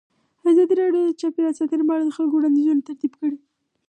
[0.49, 3.37] ازادي راډیو د چاپیریال ساتنه په اړه د خلکو وړاندیزونه ترتیب کړي.